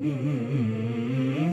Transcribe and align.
يا 0.00 1.49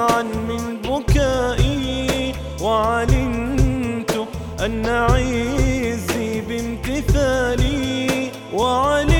دمعا 0.00 0.22
من 0.22 0.76
بكائي 0.84 2.32
وعلمت 2.62 4.26
أن 4.64 4.86
عزي 4.86 6.40
بامتثالي 6.40 8.30
وعلمت 8.54 9.19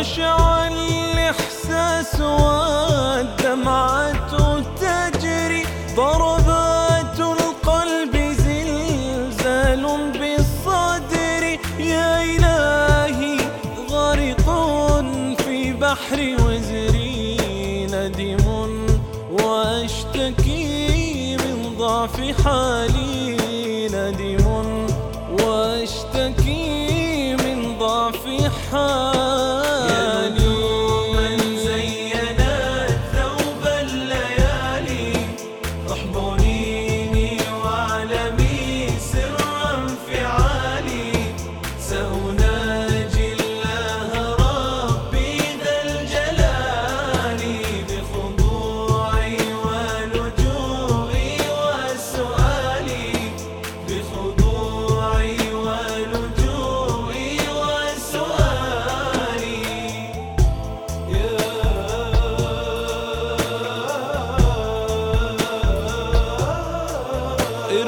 خشع 0.00 0.66
الإحساس 0.66 2.20
والدمعة 2.20 4.12
تجري. 4.80 5.64
ضربات 5.96 7.20
القلب 7.20 8.16
زلزال 8.16 9.84
بالصدر. 10.12 11.42
يا 11.78 12.22
إلهي 12.22 13.36
غرق 13.90 14.46
في 15.44 15.72
بحر 15.72 16.36
وزري. 16.44 17.36
ندم 17.92 18.44
وأشتكي 19.32 20.66
من 21.36 21.76
ضعف 21.78 22.16
حالي. 22.44 23.36
ندم 23.88 24.46
وأشتكي 25.44 26.64
من 27.36 27.78
ضعف 27.78 28.24
حالي. 28.72 29.19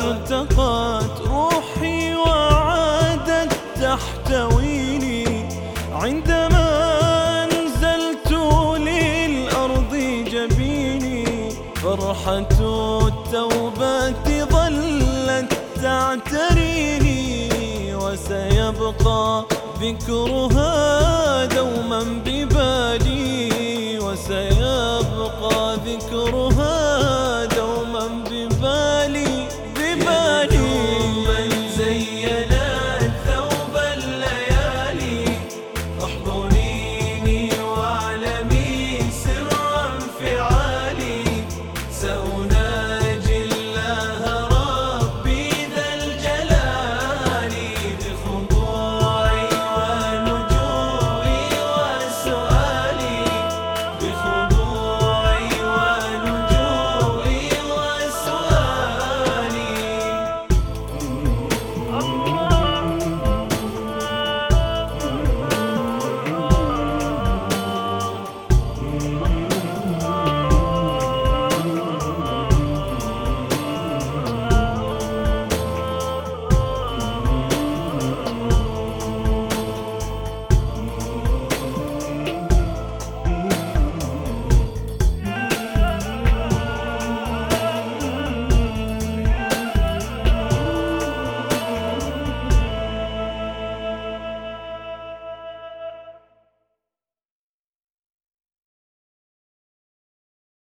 ارتقت 0.02 1.20
روحي 1.26 2.14
وعادت 2.14 3.52
تحتويني 3.82 5.48
عندما 5.92 6.68
أنزلت 7.44 8.32
للأرض 8.78 9.94
جبيني 10.32 11.50
فرحة 11.74 12.38
التوبة 12.38 14.14
ظلت 14.52 15.52
تعتريني. 15.82 17.32
وسيبقى 17.94 19.44
ذكرها 19.80 20.91